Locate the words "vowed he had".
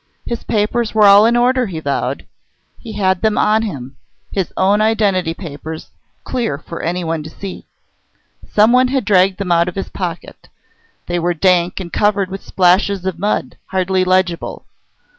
1.79-3.21